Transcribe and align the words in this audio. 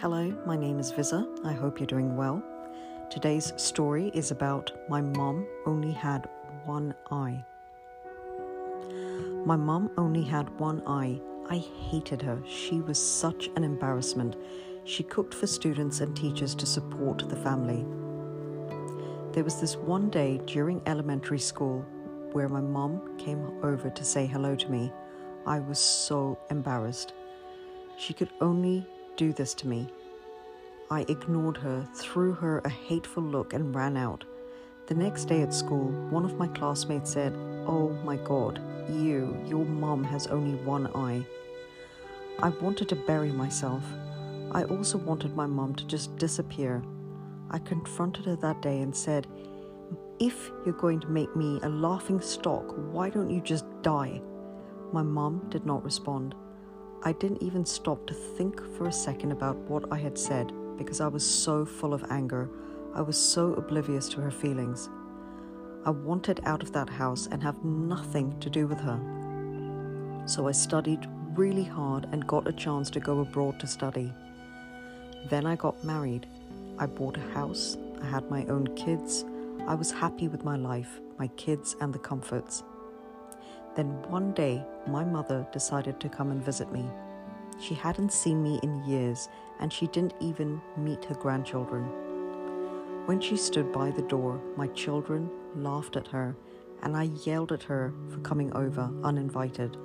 Hello, 0.00 0.34
my 0.46 0.56
name 0.56 0.78
is 0.78 0.90
Visa. 0.92 1.28
I 1.44 1.52
hope 1.52 1.78
you're 1.78 1.86
doing 1.86 2.16
well. 2.16 2.42
Today's 3.10 3.52
story 3.56 4.10
is 4.14 4.30
about 4.30 4.72
my 4.88 5.02
mom 5.02 5.46
only 5.66 5.92
had 5.92 6.26
one 6.64 6.94
eye. 7.10 7.44
My 9.44 9.56
mom 9.56 9.90
only 9.98 10.22
had 10.22 10.58
one 10.58 10.82
eye. 10.86 11.20
I 11.50 11.58
hated 11.90 12.22
her. 12.22 12.40
She 12.46 12.80
was 12.80 12.98
such 12.98 13.50
an 13.56 13.62
embarrassment. 13.62 14.36
She 14.84 15.02
cooked 15.02 15.34
for 15.34 15.46
students 15.46 16.00
and 16.00 16.16
teachers 16.16 16.54
to 16.54 16.64
support 16.64 17.28
the 17.28 17.36
family. 17.36 17.84
There 19.32 19.44
was 19.44 19.60
this 19.60 19.76
one 19.76 20.08
day 20.08 20.40
during 20.46 20.80
elementary 20.86 21.38
school 21.38 21.84
where 22.32 22.48
my 22.48 22.62
mom 22.62 23.18
came 23.18 23.62
over 23.62 23.90
to 23.90 24.02
say 24.02 24.24
hello 24.24 24.56
to 24.56 24.70
me. 24.70 24.90
I 25.44 25.58
was 25.58 25.78
so 25.78 26.38
embarrassed. 26.48 27.12
She 27.98 28.14
could 28.14 28.30
only 28.40 28.86
do 29.16 29.32
this 29.32 29.54
to 29.54 29.68
me. 29.68 29.88
I 30.90 31.02
ignored 31.08 31.56
her, 31.58 31.86
threw 31.94 32.32
her 32.32 32.58
a 32.64 32.68
hateful 32.68 33.22
look, 33.22 33.52
and 33.52 33.74
ran 33.74 33.96
out. 33.96 34.24
The 34.86 34.94
next 34.94 35.26
day 35.26 35.42
at 35.42 35.54
school, 35.54 35.88
one 36.10 36.24
of 36.24 36.36
my 36.36 36.48
classmates 36.48 37.12
said, 37.12 37.32
Oh 37.66 37.90
my 38.04 38.16
god, 38.16 38.60
you, 38.88 39.36
your 39.46 39.64
mom 39.64 40.02
has 40.02 40.26
only 40.26 40.56
one 40.64 40.88
eye. 40.96 41.24
I 42.40 42.48
wanted 42.48 42.88
to 42.88 42.96
bury 42.96 43.30
myself. 43.30 43.84
I 44.50 44.64
also 44.64 44.98
wanted 44.98 45.36
my 45.36 45.46
mom 45.46 45.76
to 45.76 45.86
just 45.86 46.16
disappear. 46.16 46.82
I 47.50 47.58
confronted 47.58 48.24
her 48.24 48.36
that 48.36 48.62
day 48.62 48.80
and 48.80 48.96
said, 48.96 49.26
If 50.18 50.50
you're 50.64 50.74
going 50.74 51.00
to 51.00 51.08
make 51.08 51.36
me 51.36 51.60
a 51.62 51.68
laughing 51.68 52.20
stock, 52.20 52.64
why 52.92 53.10
don't 53.10 53.30
you 53.30 53.40
just 53.40 53.64
die? 53.82 54.20
My 54.92 55.02
mom 55.02 55.46
did 55.50 55.66
not 55.66 55.84
respond. 55.84 56.34
I 57.02 57.12
didn't 57.12 57.42
even 57.42 57.64
stop 57.64 58.06
to 58.08 58.14
think 58.14 58.60
for 58.76 58.86
a 58.86 58.92
second 58.92 59.32
about 59.32 59.56
what 59.56 59.90
I 59.90 59.96
had 59.96 60.18
said 60.18 60.52
because 60.76 61.00
I 61.00 61.06
was 61.06 61.24
so 61.24 61.64
full 61.64 61.94
of 61.94 62.04
anger. 62.10 62.50
I 62.94 63.00
was 63.00 63.16
so 63.16 63.54
oblivious 63.54 64.06
to 64.10 64.20
her 64.20 64.30
feelings. 64.30 64.90
I 65.86 65.90
wanted 65.90 66.40
out 66.44 66.62
of 66.62 66.72
that 66.72 66.90
house 66.90 67.26
and 67.26 67.42
have 67.42 67.64
nothing 67.64 68.38
to 68.40 68.50
do 68.50 68.66
with 68.66 68.80
her. 68.80 69.00
So 70.26 70.46
I 70.46 70.52
studied 70.52 71.08
really 71.34 71.64
hard 71.64 72.06
and 72.12 72.26
got 72.26 72.46
a 72.46 72.52
chance 72.52 72.90
to 72.90 73.00
go 73.00 73.20
abroad 73.20 73.58
to 73.60 73.66
study. 73.66 74.12
Then 75.30 75.46
I 75.46 75.56
got 75.56 75.82
married. 75.82 76.26
I 76.78 76.84
bought 76.84 77.16
a 77.16 77.32
house. 77.32 77.78
I 78.02 78.04
had 78.04 78.30
my 78.30 78.44
own 78.46 78.66
kids. 78.76 79.24
I 79.66 79.74
was 79.74 79.90
happy 79.90 80.28
with 80.28 80.44
my 80.44 80.56
life, 80.56 81.00
my 81.18 81.28
kids, 81.28 81.76
and 81.80 81.94
the 81.94 81.98
comforts. 81.98 82.62
Then 83.76 84.02
one 84.10 84.32
day, 84.32 84.64
my 84.86 85.04
mother 85.04 85.46
decided 85.52 86.00
to 86.00 86.08
come 86.08 86.30
and 86.30 86.44
visit 86.44 86.72
me. 86.72 86.84
She 87.60 87.74
hadn't 87.74 88.12
seen 88.12 88.42
me 88.42 88.58
in 88.62 88.84
years, 88.84 89.28
and 89.60 89.72
she 89.72 89.86
didn't 89.88 90.14
even 90.20 90.60
meet 90.76 91.04
her 91.04 91.14
grandchildren. 91.14 91.84
When 93.06 93.20
she 93.20 93.36
stood 93.36 93.72
by 93.72 93.90
the 93.90 94.02
door, 94.02 94.40
my 94.56 94.66
children 94.68 95.30
laughed 95.54 95.96
at 95.96 96.08
her, 96.08 96.36
and 96.82 96.96
I 96.96 97.10
yelled 97.24 97.52
at 97.52 97.64
her 97.64 97.92
for 98.08 98.18
coming 98.20 98.52
over 98.54 98.90
uninvited. 99.04 99.76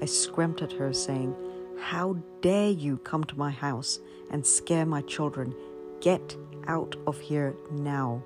I 0.00 0.04
screamed 0.04 0.62
at 0.62 0.72
her, 0.72 0.92
saying, 0.92 1.34
How 1.80 2.14
dare 2.40 2.70
you 2.70 2.98
come 2.98 3.24
to 3.24 3.38
my 3.38 3.50
house 3.50 3.98
and 4.30 4.46
scare 4.46 4.86
my 4.86 5.02
children? 5.02 5.54
Get 6.00 6.36
out 6.66 6.94
of 7.06 7.18
here 7.18 7.56
now. 7.72 8.22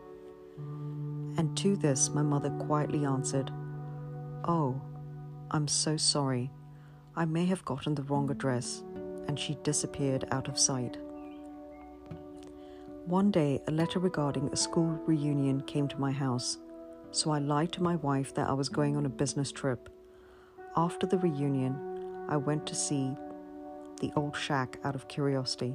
And 1.39 1.57
to 1.59 1.77
this, 1.77 2.11
my 2.11 2.23
mother 2.23 2.51
quietly 2.51 3.07
answered, 3.07 3.51
Oh, 4.45 4.81
I'm 5.55 5.69
so 5.69 5.99
sorry. 5.99 6.51
I 7.15 7.27
may 7.27 7.45
have 7.45 7.65
gotten 7.67 7.95
the 7.95 8.03
wrong 8.05 8.31
address, 8.31 8.83
and 9.29 9.39
she 9.39 9.59
disappeared 9.63 10.25
out 10.31 10.49
of 10.49 10.59
sight. 10.59 10.97
One 13.05 13.31
day, 13.31 13.61
a 13.69 13.71
letter 13.71 13.99
regarding 13.99 14.49
a 14.49 14.57
school 14.57 14.99
reunion 15.07 15.61
came 15.63 15.89
to 15.89 16.01
my 16.01 16.11
house, 16.11 16.57
so 17.11 17.31
I 17.31 17.39
lied 17.39 17.71
to 17.73 17.83
my 17.83 17.97
wife 17.97 18.33
that 18.35 18.49
I 18.49 18.55
was 18.55 18.71
going 18.71 18.97
on 18.97 19.05
a 19.05 19.11
business 19.11 19.53
trip. 19.53 19.91
After 20.75 21.07
the 21.07 21.19
reunion, 21.19 21.77
I 22.31 22.39
went 22.39 22.67
to 22.69 22.75
see 22.75 23.15
the 24.01 24.11
old 24.17 24.35
shack 24.35 24.79
out 24.85 24.95
of 24.95 25.07
curiosity. 25.09 25.75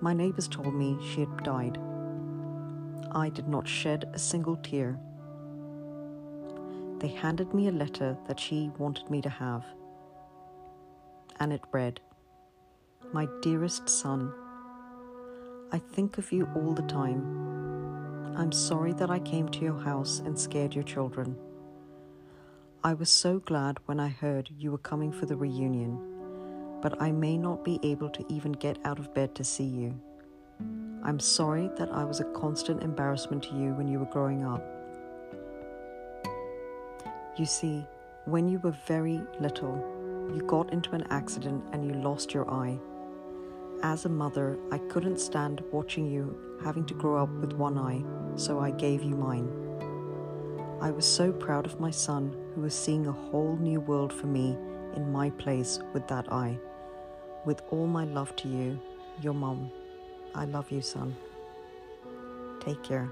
My 0.00 0.14
neighbors 0.14 0.48
told 0.48 0.74
me 0.74 0.96
she 1.02 1.20
had 1.20 1.42
died. 1.42 1.78
I 3.12 3.28
did 3.28 3.46
not 3.46 3.68
shed 3.68 4.08
a 4.14 4.18
single 4.18 4.56
tear 4.56 4.98
they 7.00 7.08
handed 7.08 7.52
me 7.54 7.68
a 7.68 7.72
letter 7.72 8.16
that 8.28 8.38
she 8.38 8.70
wanted 8.78 9.10
me 9.10 9.22
to 9.22 9.28
have. 9.28 9.64
And 11.40 11.52
it 11.52 11.62
read 11.72 12.00
My 13.12 13.26
dearest 13.40 13.88
son, 13.88 14.32
I 15.72 15.78
think 15.78 16.18
of 16.18 16.30
you 16.30 16.48
all 16.54 16.74
the 16.74 16.82
time. 16.82 18.34
I'm 18.36 18.52
sorry 18.52 18.92
that 18.94 19.10
I 19.10 19.18
came 19.18 19.48
to 19.48 19.60
your 19.60 19.80
house 19.80 20.20
and 20.20 20.38
scared 20.38 20.74
your 20.74 20.84
children. 20.84 21.36
I 22.84 22.94
was 22.94 23.10
so 23.10 23.38
glad 23.38 23.78
when 23.86 23.98
I 23.98 24.08
heard 24.08 24.50
you 24.58 24.70
were 24.70 24.78
coming 24.78 25.12
for 25.12 25.26
the 25.26 25.36
reunion, 25.36 25.98
but 26.82 27.00
I 27.00 27.12
may 27.12 27.36
not 27.36 27.64
be 27.64 27.80
able 27.82 28.10
to 28.10 28.24
even 28.28 28.52
get 28.52 28.78
out 28.84 28.98
of 28.98 29.14
bed 29.14 29.34
to 29.36 29.44
see 29.44 29.64
you. 29.64 30.00
I'm 31.02 31.18
sorry 31.18 31.70
that 31.76 31.90
I 31.92 32.04
was 32.04 32.20
a 32.20 32.32
constant 32.32 32.82
embarrassment 32.82 33.42
to 33.44 33.54
you 33.54 33.72
when 33.74 33.88
you 33.88 33.98
were 33.98 34.06
growing 34.06 34.44
up. 34.44 34.79
You 37.40 37.46
see, 37.46 37.86
when 38.26 38.50
you 38.50 38.58
were 38.58 38.76
very 38.86 39.18
little, 39.40 39.74
you 40.34 40.42
got 40.42 40.74
into 40.74 40.90
an 40.90 41.06
accident 41.08 41.64
and 41.72 41.82
you 41.86 41.94
lost 41.94 42.34
your 42.34 42.46
eye. 42.50 42.78
As 43.82 44.04
a 44.04 44.10
mother, 44.10 44.58
I 44.70 44.76
couldn't 44.76 45.18
stand 45.18 45.64
watching 45.72 46.04
you 46.04 46.38
having 46.62 46.84
to 46.84 46.92
grow 46.92 47.22
up 47.22 47.30
with 47.30 47.54
one 47.54 47.78
eye, 47.78 48.04
so 48.36 48.60
I 48.60 48.72
gave 48.72 49.02
you 49.02 49.16
mine. 49.16 49.48
I 50.82 50.90
was 50.90 51.06
so 51.06 51.32
proud 51.32 51.64
of 51.64 51.80
my 51.80 51.90
son 51.90 52.36
who 52.54 52.60
was 52.60 52.74
seeing 52.74 53.06
a 53.06 53.12
whole 53.12 53.56
new 53.56 53.80
world 53.80 54.12
for 54.12 54.26
me 54.26 54.54
in 54.94 55.10
my 55.10 55.30
place 55.30 55.80
with 55.94 56.06
that 56.08 56.30
eye. 56.30 56.58
With 57.46 57.62
all 57.70 57.86
my 57.86 58.04
love 58.04 58.36
to 58.36 58.48
you, 58.48 58.78
your 59.22 59.32
mom. 59.32 59.70
I 60.34 60.44
love 60.44 60.70
you, 60.70 60.82
son. 60.82 61.16
Take 62.60 62.82
care. 62.82 63.10